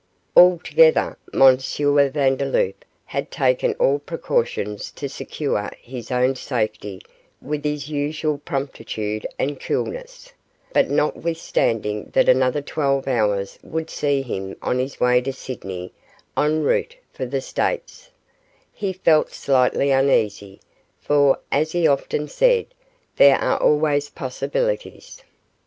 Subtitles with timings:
[0.35, 1.57] Altogether, M.
[1.59, 7.01] Vandeloup had taken all precautions to secure his own safety
[7.39, 10.33] with his usual promptitude and coolness,
[10.73, 15.93] but notwithstanding that another twelve hours would see him on his way to Sydney
[16.35, 18.09] en route for the States,
[18.73, 20.59] he felt slightly uneasy,
[20.99, 22.65] for as he often said,
[23.17, 25.21] 'There are always possibilities.